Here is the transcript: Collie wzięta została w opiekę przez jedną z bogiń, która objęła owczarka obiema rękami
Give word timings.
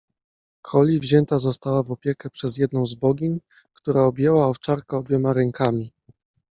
Collie 0.63 0.99
wzięta 0.99 1.39
została 1.39 1.83
w 1.83 1.91
opiekę 1.91 2.29
przez 2.29 2.57
jedną 2.57 2.85
z 2.85 2.95
bogiń, 2.95 3.39
która 3.73 4.01
objęła 4.01 4.47
owczarka 4.47 4.97
obiema 4.97 5.33
rękami 5.33 5.91